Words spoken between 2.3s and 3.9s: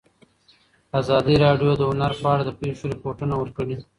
اړه د پېښو رپوټونه ورکړي.